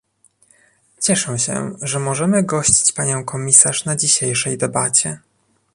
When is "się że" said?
1.39-1.99